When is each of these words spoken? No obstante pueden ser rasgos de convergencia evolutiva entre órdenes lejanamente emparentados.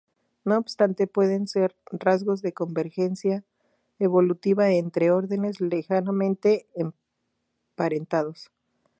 No 0.45 0.57
obstante 0.57 1.05
pueden 1.05 1.47
ser 1.47 1.75
rasgos 1.91 2.41
de 2.41 2.53
convergencia 2.53 3.43
evolutiva 3.99 4.71
entre 4.71 5.11
órdenes 5.11 5.61
lejanamente 5.61 6.65
emparentados. 6.73 8.49